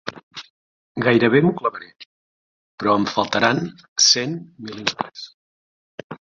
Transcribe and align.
Gairebé 1.07 1.41
m'ho 1.47 1.51
clavaré, 1.59 1.89
però 2.79 2.97
em 3.03 3.07
faltaran 3.13 3.63
cent 4.09 4.37
mil·límetres. 4.67 5.31